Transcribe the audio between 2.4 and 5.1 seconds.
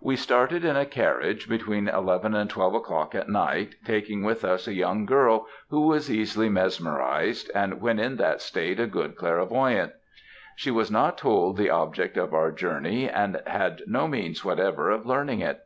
twelve o'clock at night, taking with us a young